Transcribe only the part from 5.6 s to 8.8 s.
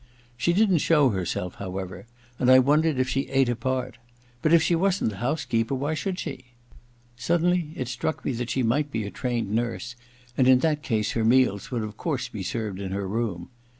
why should she? Suddenly it struck me that she